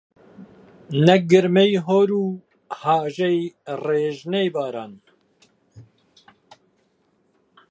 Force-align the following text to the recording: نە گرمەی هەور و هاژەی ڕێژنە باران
نە 1.05 1.15
گرمەی 1.29 1.73
هەور 1.87 2.09
و 2.21 2.25
هاژەی 2.81 3.39
ڕێژنە 3.83 4.43
باران 4.55 4.93